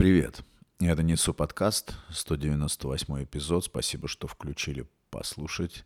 [0.00, 0.40] Привет.
[0.78, 3.66] Это Несу подкаст, 198 эпизод.
[3.66, 5.84] Спасибо, что включили послушать.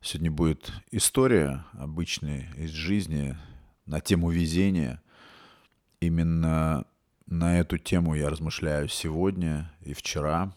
[0.00, 3.36] Сегодня будет история обычная из жизни
[3.84, 5.02] на тему везения.
[6.00, 6.86] Именно
[7.26, 10.56] на эту тему я размышляю сегодня и вчера.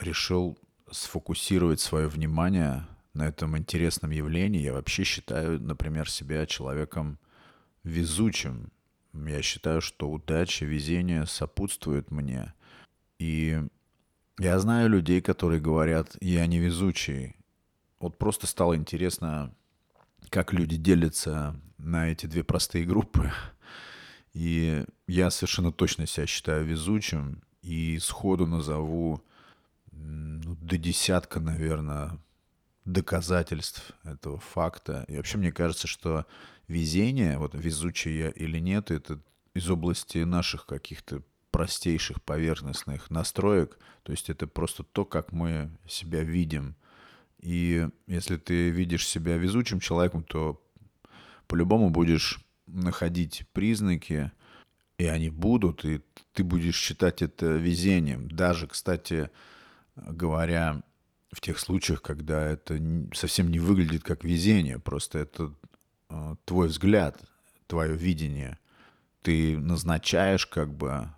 [0.00, 0.58] Решил
[0.90, 4.62] сфокусировать свое внимание на этом интересном явлении.
[4.62, 7.20] Я вообще считаю, например, себя человеком
[7.84, 8.72] везучим.
[9.14, 12.54] Я считаю, что удача, везение сопутствует мне.
[13.18, 13.62] И
[14.38, 17.36] я знаю людей, которые говорят, я невезучий.
[18.00, 19.54] Вот просто стало интересно,
[20.30, 23.30] как люди делятся на эти две простые группы.
[24.32, 27.42] И я совершенно точно себя считаю везучим.
[27.60, 29.22] И сходу назову
[29.92, 32.18] ну, до десятка, наверное,
[32.84, 35.04] доказательств этого факта.
[35.08, 36.26] И вообще мне кажется, что
[36.72, 39.20] везение, вот везучий я или нет, это
[39.54, 43.78] из области наших каких-то простейших поверхностных настроек.
[44.02, 46.74] То есть это просто то, как мы себя видим.
[47.40, 50.62] И если ты видишь себя везучим человеком, то
[51.46, 54.32] по-любому будешь находить признаки,
[54.96, 56.00] и они будут, и
[56.32, 58.28] ты будешь считать это везением.
[58.28, 59.30] Даже, кстати
[59.96, 60.82] говоря,
[61.32, 62.80] в тех случаях, когда это
[63.12, 65.52] совсем не выглядит как везение, просто это
[66.44, 67.20] твой взгляд,
[67.66, 68.58] твое видение.
[69.22, 71.08] Ты назначаешь как бы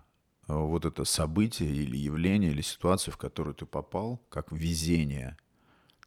[0.47, 5.37] э, вот это событие или явление, или ситуацию, в которую ты попал, как везение.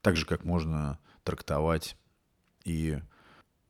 [0.01, 1.97] Так же, как можно трактовать
[2.65, 3.01] и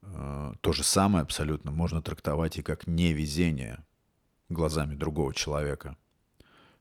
[0.02, 3.84] э, то же самое абсолютно можно трактовать и как невезение
[4.48, 5.96] глазами другого человека.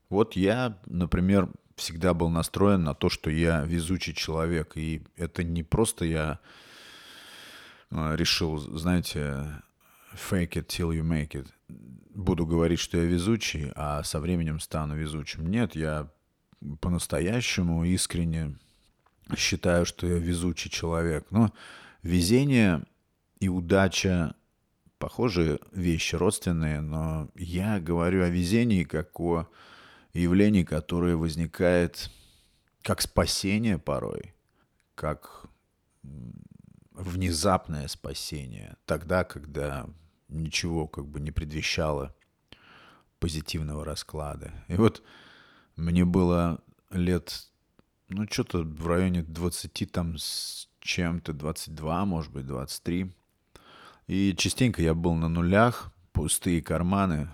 [0.10, 4.76] Вот я, например, всегда был настроен на то, что я везучий человек.
[4.76, 6.40] И это не просто я
[7.92, 9.62] решил, знаете,
[10.14, 11.48] fake it till you make it.
[12.14, 15.50] Буду говорить, что я везучий, а со временем стану везучим.
[15.50, 16.10] Нет, я
[16.82, 18.58] по-настоящему искренне
[19.36, 21.28] считаю, что я везучий человек.
[21.30, 21.54] Но
[22.02, 22.84] везение
[23.40, 24.36] и удача
[24.98, 29.48] похожие вещи, родственные, но я говорю о везении как о
[30.14, 32.10] явлении, которое возникает
[32.82, 34.34] как спасение порой,
[34.96, 35.46] как
[36.98, 39.88] внезапное спасение, тогда, когда
[40.28, 42.16] ничего как бы не предвещало
[43.20, 44.52] позитивного расклада.
[44.68, 45.04] И вот
[45.76, 46.60] мне было
[46.90, 47.48] лет,
[48.10, 53.14] ну, что-то в районе 20 там с чем-то, 22, может быть, 23.
[54.08, 57.30] И частенько я был на нулях, пустые карманы,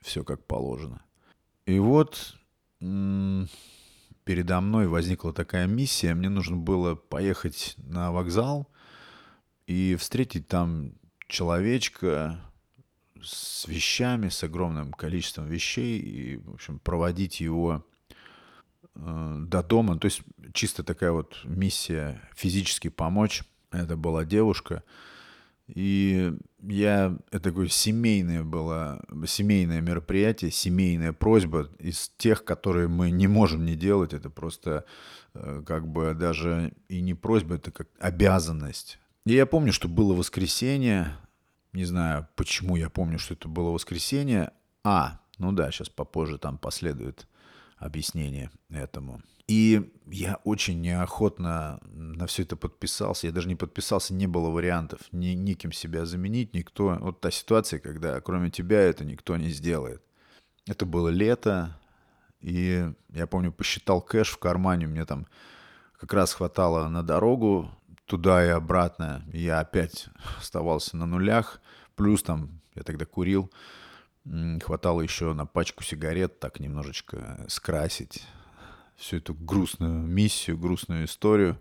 [0.00, 1.02] все как положено.
[1.66, 2.36] И вот
[4.24, 6.14] передо мной возникла такая миссия.
[6.14, 8.68] Мне нужно было поехать на вокзал
[9.66, 10.92] и встретить там
[11.28, 12.40] человечка
[13.22, 17.84] с вещами, с огромным количеством вещей, и, в общем, проводить его
[18.94, 19.98] э, до дома.
[19.98, 20.22] То есть
[20.52, 23.42] чисто такая вот миссия физически помочь.
[23.70, 24.82] Это была девушка.
[25.66, 33.26] И я, это такое семейное было, семейное мероприятие, семейная просьба из тех, которые мы не
[33.26, 34.12] можем не делать.
[34.12, 34.84] Это просто
[35.34, 38.98] э, как бы даже и не просьба, это как обязанность.
[39.24, 41.16] И я помню, что было воскресенье.
[41.72, 44.52] Не знаю, почему я помню, что это было воскресенье.
[44.84, 47.26] А, ну да, сейчас попозже там последует
[47.78, 49.22] объяснение этому.
[49.48, 51.80] И я очень неохотно
[52.22, 53.26] на все это подписался.
[53.26, 56.96] Я даже не подписался, не было вариантов ни, никем себя заменить, никто.
[57.00, 60.00] Вот та ситуация, когда кроме тебя это никто не сделает.
[60.68, 61.76] Это было лето,
[62.40, 65.26] и я помню, посчитал кэш в кармане, мне там
[65.98, 67.68] как раз хватало на дорогу
[68.06, 69.24] туда и обратно.
[69.32, 70.06] Я опять
[70.38, 71.60] оставался на нулях,
[71.96, 73.50] плюс там я тогда курил,
[74.62, 78.22] хватало еще на пачку сигарет так немножечко скрасить
[78.94, 81.60] всю эту грустную миссию, грустную историю.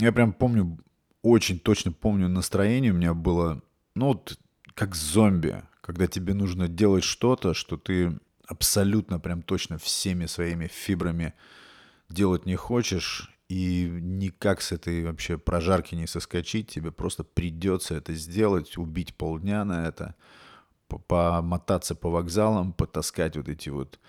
[0.00, 0.78] Я прям помню,
[1.22, 3.62] очень точно помню настроение у меня было,
[3.94, 4.38] ну вот
[4.72, 11.34] как зомби, когда тебе нужно делать что-то, что ты абсолютно прям точно всеми своими фибрами
[12.08, 18.14] делать не хочешь, и никак с этой вообще прожарки не соскочить, тебе просто придется это
[18.14, 20.14] сделать, убить полдня на это,
[20.86, 24.00] помотаться по вокзалам, потаскать вот эти вот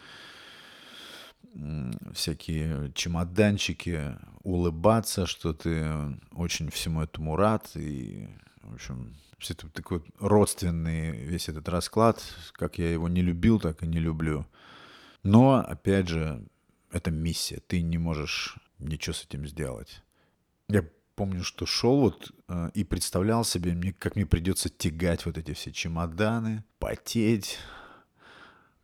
[2.13, 5.85] всякие чемоданчики, улыбаться, что ты
[6.31, 7.69] очень всему этому рад.
[7.75, 8.27] И,
[8.63, 13.83] в общем, все это такой родственный весь этот расклад, как я его не любил, так
[13.83, 14.45] и не люблю.
[15.23, 16.45] Но, опять же,
[16.91, 17.61] это миссия.
[17.67, 20.03] Ты не можешь ничего с этим сделать.
[20.67, 25.37] Я помню, что шел вот э, и представлял себе, мне, как мне придется тягать вот
[25.37, 27.59] эти все чемоданы, потеть,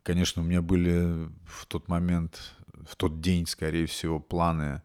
[0.03, 2.55] конечно, у меня были в тот момент,
[2.87, 4.81] в тот день, скорее всего, планы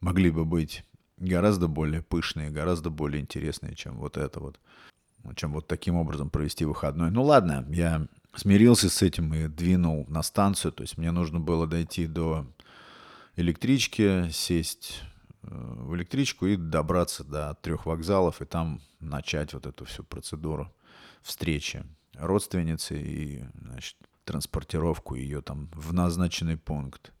[0.00, 0.84] могли бы быть
[1.16, 4.60] гораздо более пышные, гораздо более интересные, чем вот это вот,
[5.34, 7.10] чем вот таким образом провести выходной.
[7.10, 11.66] Ну ладно, я смирился с этим и двинул на станцию, то есть мне нужно было
[11.66, 12.46] дойти до
[13.36, 15.02] электрички, сесть
[15.42, 20.72] э, в электричку и добраться до трех вокзалов, и там начать вот эту всю процедуру
[21.22, 21.84] встречи
[22.14, 27.12] родственницы и, значит, транспортировку ее там в назначенный пункт.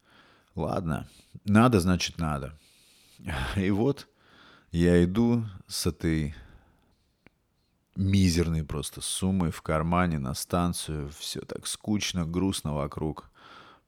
[0.56, 1.06] Ладно,
[1.44, 2.58] надо, значит, надо.
[3.56, 4.08] И вот
[4.72, 6.34] я иду с этой
[7.94, 11.10] мизерной просто суммой в кармане на станцию.
[11.10, 13.30] Все так скучно, грустно вокруг.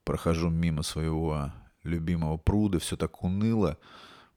[0.04, 1.52] Прохожу мимо своего
[1.84, 3.78] любимого пруда, все так уныло.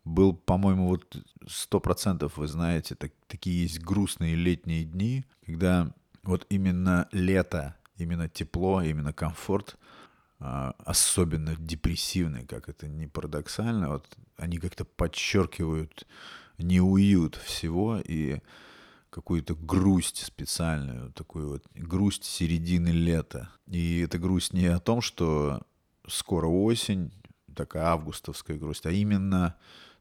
[0.05, 1.15] Был, по-моему, вот
[1.47, 5.93] сто процентов, вы знаете, так, такие есть грустные летние дни, когда
[6.23, 9.77] вот именно лето, именно тепло, именно комфорт,
[10.41, 16.07] особенно депрессивные, как это не парадоксально, вот они как-то подчеркивают
[16.57, 18.39] неуют всего и
[19.09, 23.49] какую-то грусть специальную, такую вот грусть середины лета.
[23.67, 25.61] И эта грусть не о том, что
[26.07, 27.11] скоро осень,
[27.55, 29.55] такая августовская грусть, а именно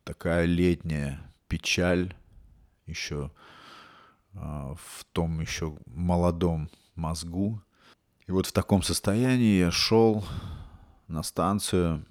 [0.05, 2.15] такая летняя печаль
[2.87, 3.33] еще
[4.35, 7.61] а, в том еще молодом мозгу.
[8.31, 10.25] И вот в таком состоянии я шел
[11.09, 12.07] на станцию.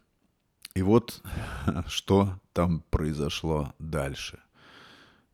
[0.75, 1.23] И вот
[1.87, 4.37] что там произошло дальше.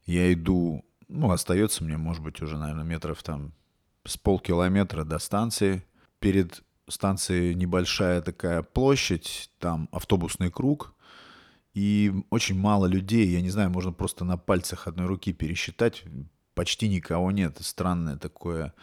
[0.05, 3.51] Я иду, ну, остается мне, может быть, уже, наверное, метров там
[4.03, 5.83] с полкилометра до станции.
[6.19, 10.93] Перед станцией небольшая такая площадь, там автобусный круг,
[11.73, 16.03] и очень мало людей, я не знаю, можно просто на пальцах одной руки пересчитать,
[16.53, 17.57] почти никого нет.
[17.59, 18.75] Странное такое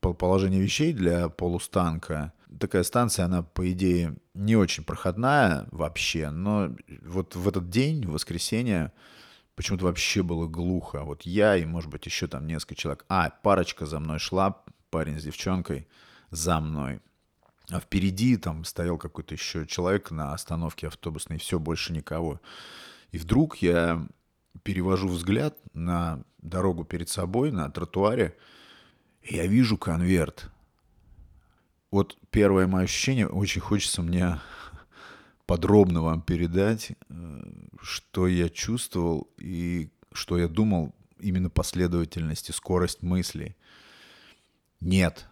[0.00, 2.32] положение вещей для полустанка.
[2.58, 8.12] Такая станция, она, по идее, не очень проходная вообще, но вот в этот день, в
[8.12, 8.92] воскресенье,
[9.54, 11.02] почему-то вообще было глухо.
[11.02, 13.04] Вот я и, может быть, еще там несколько человек.
[13.08, 15.88] А, парочка за мной шла, парень с девчонкой
[16.30, 17.00] за мной.
[17.70, 22.40] А впереди там стоял какой-то еще человек на остановке автобусной, и все, больше никого.
[23.10, 24.06] И вдруг я
[24.62, 28.36] перевожу взгляд на дорогу перед собой, на тротуаре,
[29.24, 30.50] я вижу конверт.
[31.90, 34.40] Вот первое мое ощущение, очень хочется мне
[35.46, 37.42] подробно вам передать, э,
[37.80, 43.56] что я чувствовал и что я думал именно последовательности, скорость мысли.
[44.80, 45.26] Нет,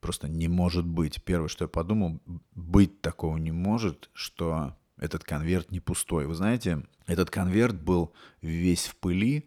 [0.00, 1.22] просто не может быть.
[1.24, 2.20] Первое, что я подумал,
[2.54, 6.26] быть такого не может, что этот конверт не пустой.
[6.26, 9.46] Вы знаете, этот конверт был весь в пыли,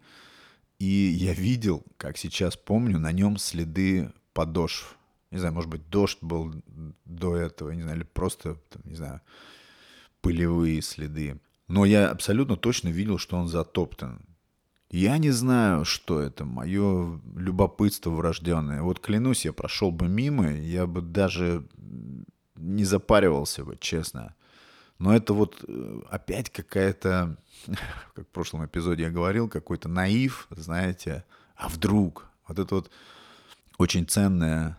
[0.80, 4.96] и я видел, как сейчас помню, на нем следы подошв.
[5.30, 6.52] Не знаю, может быть, дождь был
[7.04, 9.20] до этого, не знаю, или просто, там, не знаю,
[10.22, 11.38] пылевые следы.
[11.68, 14.22] Но я абсолютно точно видел, что он затоптан.
[14.90, 18.82] Я не знаю, что это, мое любопытство врожденное.
[18.82, 21.68] Вот клянусь, я прошел бы мимо, я бы даже
[22.56, 24.34] не запаривался бы, честно.
[25.00, 27.36] Но это вот э, опять какая-то,
[28.14, 31.24] как в прошлом эпизоде я говорил, какой-то наив, знаете,
[31.56, 32.26] а вдруг?
[32.46, 32.90] Вот это вот
[33.78, 34.76] очень ценное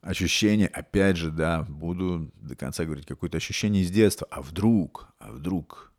[0.00, 4.26] ощущение, опять же, да, буду до конца говорить, какое-то ощущение из детства.
[4.28, 5.06] А вдруг?
[5.20, 5.92] А вдруг?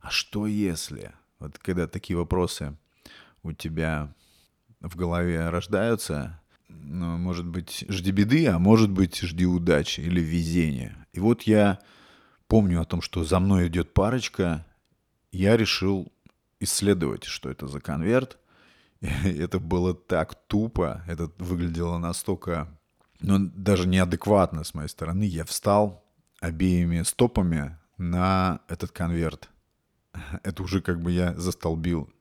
[0.00, 1.12] А что если?
[1.38, 2.76] Вот когда такие вопросы
[3.44, 4.12] у тебя
[4.80, 11.06] в голове рождаются, ну, может быть, жди беды, а может быть, жди удачи или везения.
[11.12, 11.78] И вот я
[12.48, 14.66] помню о том, что за мной идет парочка,
[15.32, 16.12] я решил
[16.60, 18.38] исследовать, что это за конверт.
[19.00, 22.68] И это было так тупо, это выглядело настолько,
[23.20, 25.24] ну, даже неадекватно с моей стороны.
[25.24, 26.04] Я встал
[26.40, 29.50] обеими стопами на этот конверт.
[30.42, 32.12] Это уже как бы я застолбил,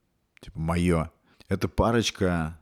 [0.42, 1.12] типа, мое.
[1.50, 2.60] Эта парочка,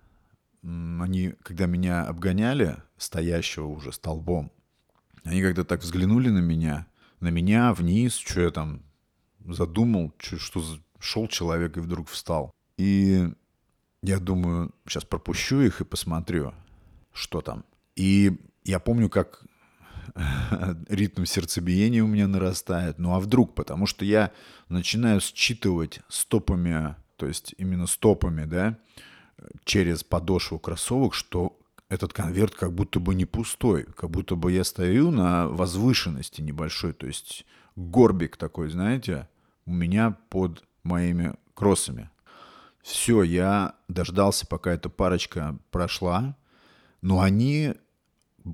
[0.63, 4.51] они, когда меня обгоняли, стоящего уже столбом,
[5.23, 6.87] они как-то так взглянули на меня,
[7.21, 8.81] на меня вниз, что я там
[9.45, 10.63] задумал, что, что
[10.99, 12.51] шел человек и вдруг встал.
[12.77, 13.31] И
[14.01, 16.53] я думаю, сейчас пропущу их и посмотрю,
[17.13, 17.63] что там.
[17.95, 19.43] И я помню, как
[20.89, 22.97] ритм сердцебиения у меня нарастает.
[22.97, 23.53] Ну а вдруг?
[23.53, 24.31] Потому что я
[24.69, 28.77] начинаю считывать стопами, то есть именно стопами, да,
[29.63, 31.57] через подошву кроссовок, что
[31.91, 36.93] этот конверт как будто бы не пустой, как будто бы я стою на возвышенности небольшой,
[36.93, 37.45] то есть
[37.75, 39.27] горбик такой, знаете,
[39.65, 42.09] у меня под моими кроссами.
[42.81, 46.37] Все, я дождался, пока эта парочка прошла,
[47.01, 47.73] но они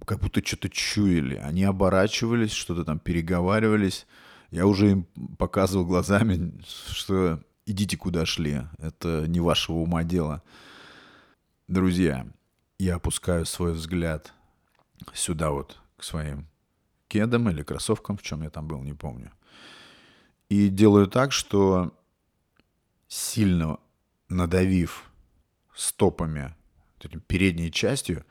[0.07, 1.35] как будто что-то чуяли.
[1.35, 4.07] Они оборачивались, что-то там переговаривались.
[4.49, 8.63] Я уже им показывал глазами, что идите куда шли.
[8.79, 10.41] Это не вашего ума дело.
[11.67, 12.25] Друзья,
[12.79, 14.33] я опускаю свой взгляд
[15.13, 16.47] сюда вот, к своим
[17.07, 19.31] кедам или кроссовкам, в чем я там был, не помню.
[20.49, 21.97] И делаю так, что
[23.07, 23.79] сильно
[24.29, 25.09] надавив
[25.75, 26.55] стопами,
[27.27, 28.25] передней частью,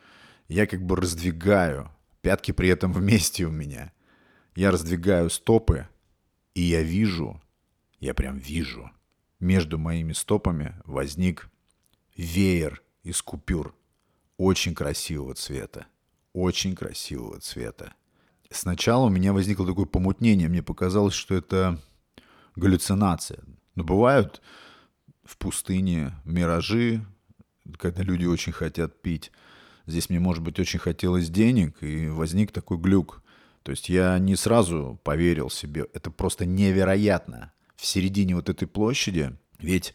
[0.49, 3.93] я как бы раздвигаю, пятки при этом вместе у меня.
[4.55, 5.89] Я раздвигаю стопы,
[6.55, 7.41] и я вижу,
[8.01, 8.91] я прям вижу,
[9.41, 11.49] между моими стопами возник
[12.17, 13.75] веер из купюр
[14.39, 15.87] очень красивого цвета.
[16.33, 17.95] Очень красивого цвета.
[18.51, 20.49] Сначала у меня возникло такое помутнение.
[20.49, 21.81] Мне показалось, что это
[22.55, 23.41] галлюцинация.
[23.75, 24.41] Но бывают
[25.25, 27.05] в пустыне миражи,
[27.79, 29.33] когда люди очень хотят пить.
[29.87, 33.23] Здесь мне, может быть, очень хотелось денег, и возник такой глюк.
[33.63, 35.87] То есть я не сразу поверил себе.
[35.93, 37.53] Это просто невероятно.
[37.77, 39.95] В середине вот этой площади, ведь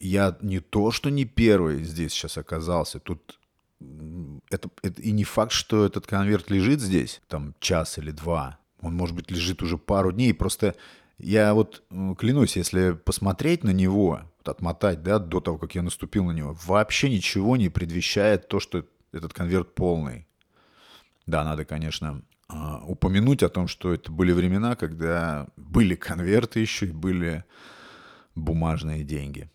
[0.00, 2.98] я не то, что не первый здесь сейчас оказался.
[2.98, 3.38] Тут
[4.50, 8.58] это, это и не факт, что этот конверт лежит здесь, там час или два.
[8.80, 10.34] Он, может быть, лежит уже пару дней.
[10.34, 10.74] Просто
[11.18, 11.82] я вот
[12.18, 16.56] клянусь, если посмотреть на него, вот отмотать, да, до того, как я наступил на него,
[16.64, 20.26] вообще ничего не предвещает то, что этот конверт полный.
[21.26, 26.86] Да, надо, конечно, а, упомянуть о том, что это были времена, когда были конверты еще
[26.86, 27.44] и были
[28.34, 29.50] бумажные деньги.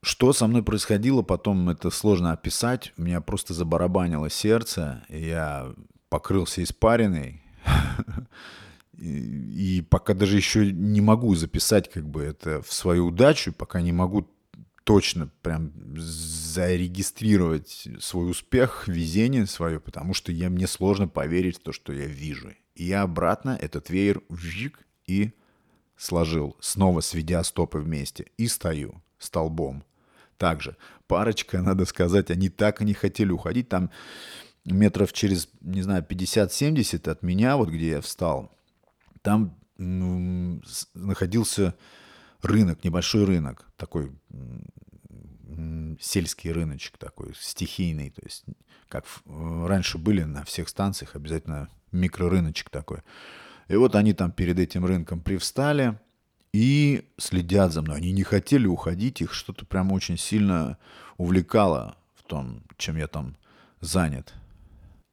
[0.00, 2.92] Что со мной происходило потом, это сложно описать.
[2.96, 5.74] У меня просто забарабанило сердце, я
[6.08, 7.42] покрылся испариной.
[8.96, 13.92] И, пока даже еще не могу записать как бы это в свою удачу, пока не
[13.92, 14.28] могу
[14.82, 21.72] точно прям зарегистрировать свой успех, везение свое, потому что я, мне сложно поверить в то,
[21.72, 22.54] что я вижу.
[22.74, 25.32] И я обратно этот веер вжик и
[25.96, 29.84] сложил, снова сведя стопы вместе, и стою столбом.
[30.36, 33.68] Также парочка, надо сказать, они так и не хотели уходить.
[33.68, 33.90] Там
[34.64, 38.52] метров через, не знаю, 50-70 от меня, вот где я встал,
[39.22, 41.74] там находился
[42.42, 44.12] рынок, небольшой рынок, такой
[46.00, 48.44] сельский рыночек такой, стихийный, то есть
[48.88, 52.98] как раньше были на всех станциях обязательно микрорыночек такой.
[53.68, 55.98] И вот они там перед этим рынком привстали,
[56.58, 57.98] и следят за мной.
[57.98, 60.76] Они не хотели уходить, их что-то прям очень сильно
[61.16, 63.36] увлекало в том, чем я там
[63.80, 64.34] занят.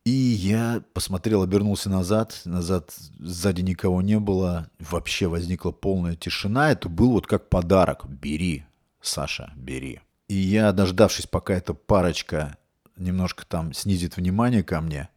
[0.05, 6.71] И я посмотрел, обернулся назад, назад сзади никого не было, вообще возникла полная тишина.
[6.71, 8.07] Это был вот как подарок.
[8.07, 8.65] Бери,
[8.99, 10.01] Саша, бери.
[10.27, 12.57] И я, дождавшись, пока эта парочка
[12.97, 15.09] немножко там снизит внимание ко мне,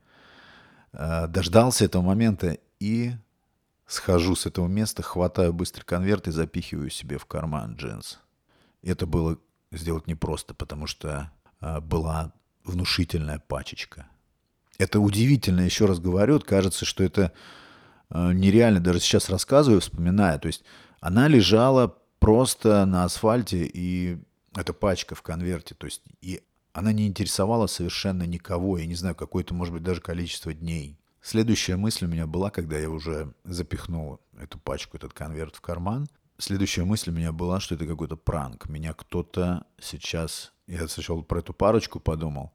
[0.92, 3.14] э, дождался этого момента и
[3.88, 8.18] Схожу с этого места, хватаю быстрый конверт и запихиваю себе в карман джинс.
[8.82, 9.38] Это было
[9.72, 14.06] сделать непросто, потому что а, была внушительная пачечка.
[14.76, 17.32] Это удивительно, еще раз говорю, кажется, что это
[18.10, 18.80] а, нереально.
[18.80, 20.38] Даже сейчас рассказываю, вспоминаю.
[20.38, 20.64] То есть
[21.00, 24.18] она лежала просто на асфальте, и
[24.54, 25.74] эта пачка в конверте.
[25.74, 26.42] То есть и
[26.74, 28.76] она не интересовала совершенно никого.
[28.76, 30.98] Я не знаю, какое-то, может быть, даже количество дней.
[31.30, 36.08] Следующая мысль у меня была, когда я уже запихнул эту пачку, этот конверт в карман.
[36.38, 38.66] Следующая мысль у меня была, что это какой-то пранк.
[38.70, 40.54] Меня кто-то сейчас...
[40.66, 42.54] Я сначала про эту парочку подумал.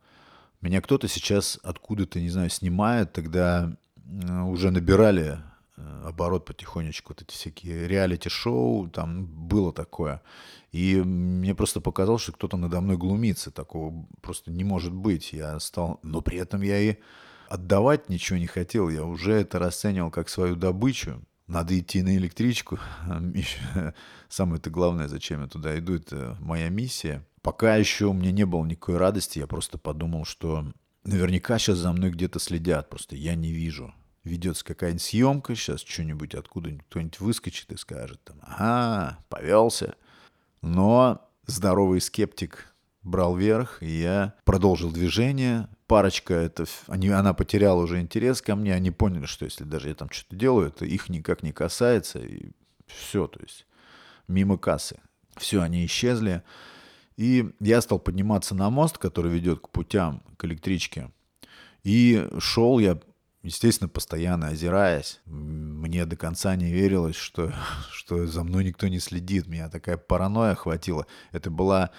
[0.60, 3.14] Меня кто-то сейчас откуда-то, не знаю, снимает.
[3.14, 3.78] Тогда
[4.48, 5.38] уже набирали
[5.78, 10.24] э, оборот потихонечку, вот эти всякие реалити-шоу, там было такое.
[10.72, 13.52] И мне просто показалось, что кто-то надо мной глумится.
[13.52, 15.32] Такого просто не может быть.
[15.32, 16.00] Я стал...
[16.02, 16.96] Но при этом я и
[17.54, 21.22] отдавать ничего не хотел, я уже это расценивал как свою добычу.
[21.46, 22.80] Надо идти на электричку.
[24.30, 27.24] Самое-то главное, зачем я туда иду, это моя миссия.
[27.44, 30.66] Пока еще у меня не было никакой радости, я просто подумал, что
[31.04, 33.94] наверняка сейчас за мной где-то следят, просто я не вижу.
[34.24, 39.96] Ведется какая-нибудь съемка, сейчас что-нибудь откуда-нибудь кто-нибудь выскочит и скажет, там, ага, повелся.
[40.62, 42.73] Но здоровый скептик
[43.04, 48.74] брал верх, и я продолжил движение, парочка, это, они, она потеряла уже интерес ко мне,
[48.74, 52.52] они поняли, что если даже я там что-то делаю, это их никак не касается, и
[52.88, 53.66] все, то есть
[54.28, 55.00] мимо кассы.
[55.38, 56.44] Все, они исчезли.
[57.18, 61.12] И я стал подниматься на мост, который ведет к путям, к электричке.
[61.84, 63.00] И шел я,
[63.44, 65.22] естественно, постоянно озираясь.
[65.26, 67.54] Мне до конца не верилось, что,
[67.92, 69.48] что за мной никто не следит.
[69.48, 71.06] Меня такая паранойя охватила.
[71.32, 71.92] Это была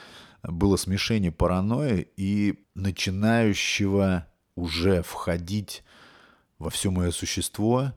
[0.49, 5.83] было смешение паранойи и начинающего уже входить
[6.59, 7.93] во все мое существо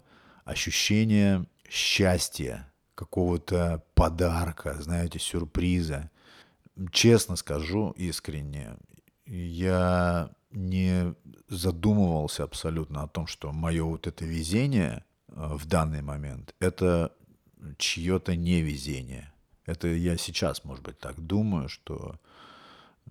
[0.46, 6.10] ощущение счастья, какого-то подарка, знаете, сюрприза.
[6.92, 8.78] Честно скажу, искренне,
[9.26, 11.14] я не
[11.50, 17.14] задумывался абсолютно о том, что мое вот это везение э, в данный момент– это
[17.78, 19.32] чье-то невезение.
[19.66, 22.20] Это я сейчас, может быть, так думаю, что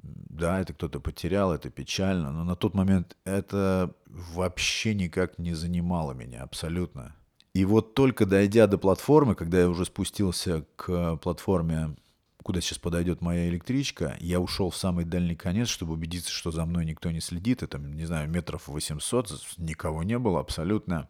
[0.02, 6.12] да, это кто-то потерял, это печально, но на тот момент это вообще никак не занимало
[6.12, 7.14] меня абсолютно.
[7.54, 11.96] И вот только дойдя до платформы, когда я уже спустился к платформе,
[12.42, 16.66] куда сейчас подойдет моя электричка, я ушел в самый дальний конец, чтобы убедиться, что за
[16.66, 17.62] мной никто не следит.
[17.62, 21.08] Это, не знаю, метров 800, никого не было абсолютно.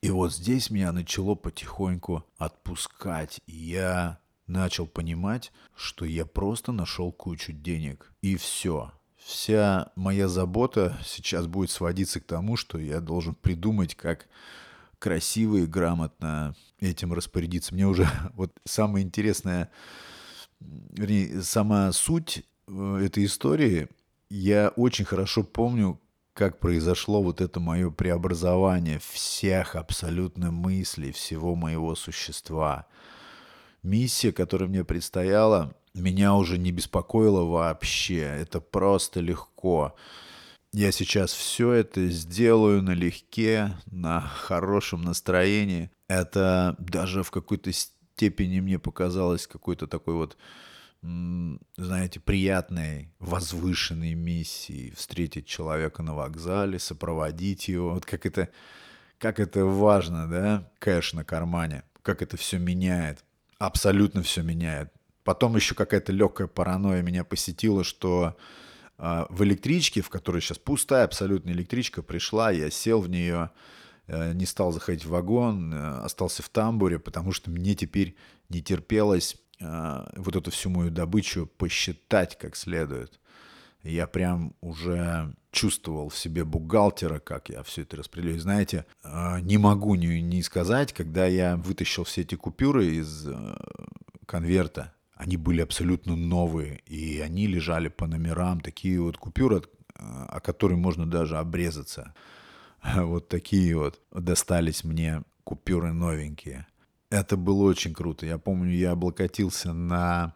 [0.00, 3.40] И вот здесь меня начало потихоньку отпускать.
[3.46, 8.12] И я начал понимать, что я просто нашел кучу денег.
[8.22, 8.92] И все.
[9.16, 14.28] Вся моя забота сейчас будет сводиться к тому, что я должен придумать, как
[14.98, 17.74] красиво и грамотно этим распорядиться.
[17.74, 19.70] Мне уже вот самое интересное,
[20.60, 23.88] вернее, сама суть э, этой истории,
[24.30, 26.00] я очень хорошо помню,
[26.34, 32.86] как произошло вот это мое преобразование всех абсолютно мыслей, всего моего существа.
[33.84, 38.22] Миссия, которая мне предстояла, меня уже не беспокоила вообще.
[38.22, 39.94] Это просто легко
[40.74, 45.88] я сейчас все это сделаю налегке, на хорошем настроении.
[46.08, 50.36] Это даже в какой-то степени мне показалось какой-то такой вот,
[51.00, 57.94] знаете, приятной, возвышенной миссией встретить человека на вокзале, сопроводить его.
[57.94, 58.48] Вот как это,
[59.18, 63.23] как это важно, да, кэш на кармане, как это все меняет,
[63.58, 64.92] абсолютно все меняет.
[65.24, 68.36] Потом еще какая-то легкая паранойя меня посетила, что
[68.98, 73.50] а, в электричке, в которой сейчас пустая абсолютно электричка, пришла, я сел в нее,
[74.06, 78.16] э, не стал заходить в вагон, э, остался в тамбуре, потому что мне теперь
[78.48, 83.18] не терпелось а, вот эту всю мою добычу посчитать как следует.
[83.84, 88.40] Я прям уже чувствовал в себе бухгалтера, как я все это распределяю.
[88.40, 93.56] Знаете, а, не могу не, сказать, когда я вытащил все эти купюры из э,
[94.26, 99.62] конверта, они были абсолютно новые, и они лежали по номерам, такие вот купюры,
[99.94, 102.14] о которые можно даже обрезаться.
[102.96, 106.66] Вот такие вот достались мне купюры новенькие.
[107.08, 108.26] Это было очень круто.
[108.26, 110.34] Я помню, я облокотился на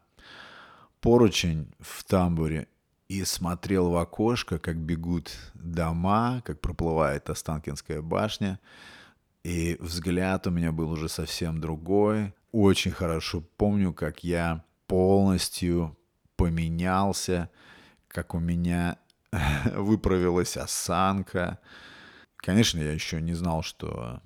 [1.00, 2.68] поручень в тамбуре
[3.08, 8.60] и смотрел в окошко, как бегут дома, как проплывает Останкинская башня.
[9.44, 12.34] И взгляд у меня был уже совсем другой.
[12.52, 15.96] Очень хорошо помню, как я полностью
[16.36, 17.50] поменялся,
[18.08, 18.98] как у меня
[19.74, 21.58] выправилась осанка.
[22.36, 24.22] Конечно, я еще не знал, что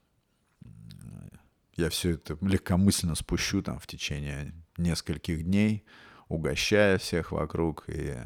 [1.76, 5.84] я все это легкомысленно спущу там в течение нескольких дней,
[6.28, 7.84] угощая всех вокруг.
[7.88, 8.16] И,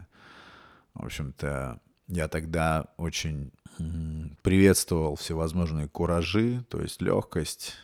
[0.98, 3.52] в общем-то, я тогда очень
[4.42, 7.74] приветствовал всевозможные куражи, то есть легкость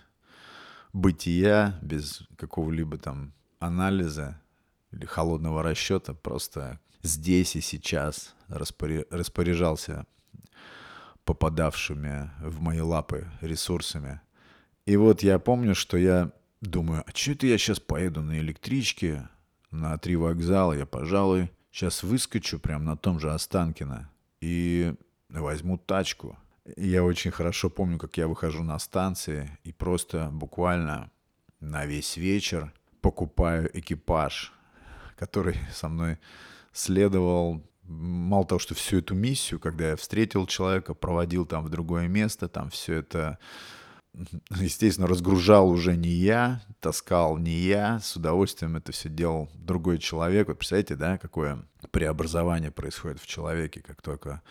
[0.92, 4.40] бытия без какого-либо там анализа
[4.90, 10.06] или холодного расчета, просто здесь и сейчас распоряжался
[11.24, 14.20] попадавшими в мои лапы ресурсами.
[14.86, 19.28] И вот я помню, что я думаю, а что это я сейчас поеду на электричке
[19.70, 24.94] на три вокзала, я, пожалуй, сейчас выскочу прямо на том же Останкино и
[25.28, 26.38] возьму тачку.
[26.76, 31.10] Я очень хорошо помню, как я выхожу на станции и просто буквально
[31.58, 34.52] на весь вечер покупаю экипаж,
[35.16, 36.18] который со мной
[36.72, 37.62] следовал.
[37.82, 42.48] Мало того, что всю эту миссию, когда я встретил человека, проводил там в другое место,
[42.48, 43.38] там все это,
[44.50, 50.48] естественно, разгружал уже не я, таскал не я, с удовольствием это все делал другой человек.
[50.48, 54.42] Вот представляете, да, какое преобразование происходит в человеке, как только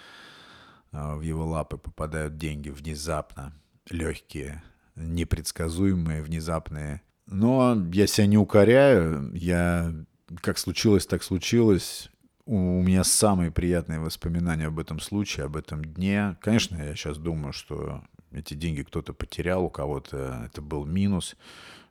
[0.91, 3.53] а, в его лапы попадают деньги внезапно,
[3.89, 4.63] легкие,
[4.95, 9.31] непредсказуемые, внезапные но я себя не укоряю.
[9.33, 9.93] Я
[10.41, 12.09] как случилось, так случилось.
[12.45, 16.37] У меня самые приятные воспоминания об этом случае, об этом дне.
[16.41, 21.35] Конечно, я сейчас думаю, что эти деньги кто-то потерял, у кого-то это был минус.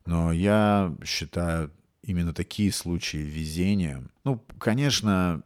[0.07, 1.70] Но я считаю
[2.03, 4.05] именно такие случаи везения.
[4.24, 5.42] Ну, конечно,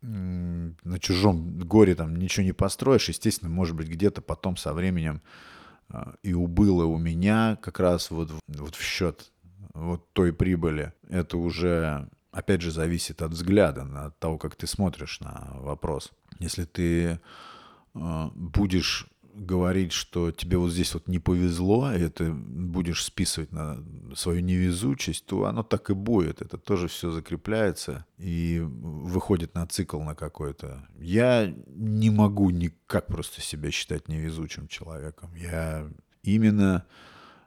[0.00, 3.08] на чужом горе там ничего не построишь.
[3.08, 5.22] Естественно, может быть, где-то потом со временем
[5.88, 9.32] а, и убыло у меня как раз вот, вот в счет
[9.74, 10.92] вот той прибыли.
[11.08, 16.12] Это уже, опять же, зависит от взгляда, от того, как ты смотришь на вопрос.
[16.38, 17.20] Если ты
[17.94, 23.84] а, будешь говорить, что тебе вот здесь вот не повезло, и это будешь списывать на
[24.14, 26.42] свою невезучесть, то оно так и будет.
[26.42, 30.86] Это тоже все закрепляется и выходит на цикл на какой-то.
[30.98, 35.34] Я не могу никак просто себя считать невезучим человеком.
[35.34, 35.88] Я
[36.22, 36.84] именно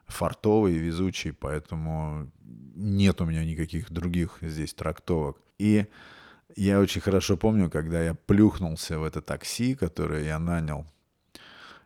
[0.06, 2.30] фартовый везучий, поэтому
[2.74, 5.38] нет у меня никаких других здесь трактовок.
[5.58, 5.86] И
[6.56, 10.86] я очень хорошо помню, когда я плюхнулся в это такси, которое я нанял.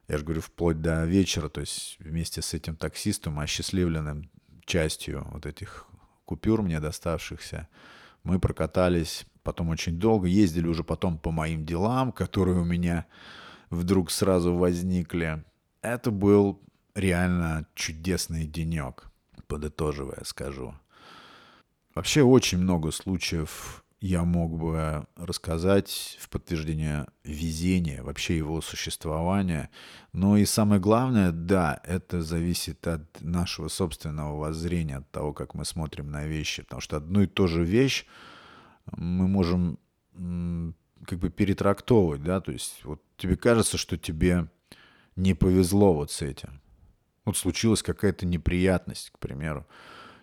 [0.09, 4.31] Я же говорю, вплоть до вечера, то есть вместе с этим таксистом, осчастливленным
[4.65, 5.87] частью вот этих
[6.25, 7.69] купюр мне доставшихся,
[8.23, 13.07] мы прокатались потом очень долго, ездили уже потом по моим делам, которые у меня
[13.71, 15.45] вдруг сразу возникли.
[15.83, 16.61] Это был
[16.95, 19.11] реально чудесный денек,
[19.47, 20.75] подытоживая скажу.
[21.95, 29.69] Вообще очень много случаев я мог бы рассказать в подтверждение везения, вообще его существования.
[30.13, 35.65] Но и самое главное, да, это зависит от нашего собственного воззрения, от того, как мы
[35.65, 36.63] смотрим на вещи.
[36.63, 38.07] Потому что одну и ту же вещь
[38.97, 39.79] мы можем
[41.05, 44.49] как бы перетрактовывать, да, то есть вот тебе кажется, что тебе
[45.17, 46.61] не повезло вот с этим.
[47.25, 49.67] Вот случилась какая-то неприятность, к примеру,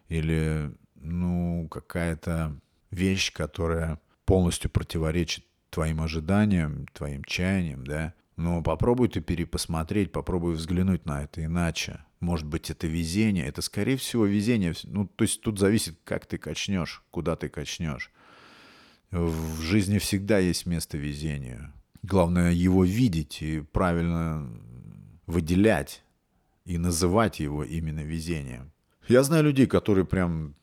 [0.08, 2.58] или, ну, какая-то
[2.93, 11.06] вещь, которая полностью противоречит твоим ожиданиям, твоим чаяниям, да, но попробуй ты перепосмотреть, попробуй взглянуть
[11.06, 11.99] на это иначе.
[12.19, 14.73] Может быть, это везение, это, скорее всего, везение.
[14.84, 18.12] Ну, то есть тут зависит, как ты качнешь, куда ты качнешь.
[19.12, 21.73] В жизни всегда есть место везению.
[22.01, 24.49] Главное его видеть и правильно
[25.27, 26.03] выделять
[26.65, 28.71] и называть его именно везением.
[29.08, 30.56] Я знаю людей, которые прям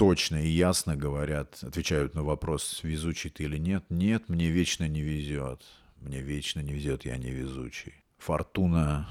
[0.00, 3.84] точно и ясно говорят, отвечают на вопрос, везучий ты или нет.
[3.90, 5.62] Нет, мне вечно не везет.
[5.98, 7.92] Мне вечно не везет, я не везучий.
[8.16, 9.06] Фортуна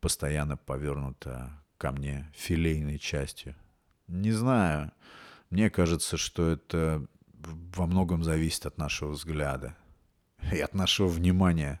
[0.00, 3.56] постоянно повернута ко мне филейной частью.
[4.06, 4.92] Не знаю.
[5.50, 7.04] Мне кажется, что это
[7.74, 9.76] во многом зависит от нашего взгляда
[10.52, 11.80] и от нашего внимания.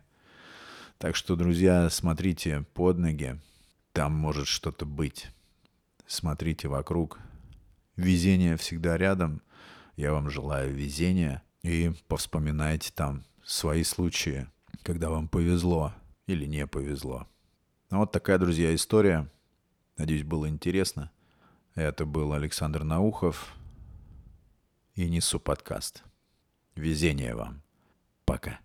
[0.98, 3.40] Так что, друзья, смотрите под ноги.
[3.92, 5.28] Там может что-то быть.
[6.08, 7.20] Смотрите вокруг.
[7.96, 9.42] Везение всегда рядом.
[9.96, 11.42] Я вам желаю везения.
[11.62, 14.46] И повспоминайте там свои случаи,
[14.82, 15.92] когда вам повезло
[16.26, 17.26] или не повезло.
[17.90, 19.28] Ну, вот такая, друзья, история.
[19.96, 21.10] Надеюсь, было интересно.
[21.74, 23.54] Это был Александр Наухов
[24.94, 26.04] и Несу подкаст.
[26.74, 27.62] Везения вам.
[28.24, 28.60] Пока.